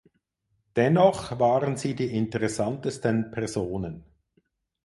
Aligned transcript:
Dennoch 0.75 1.37
waren 1.39 1.77
sie 1.77 1.93
die 1.95 2.09
interessantesten 2.17 3.29
Personen. 3.29 4.03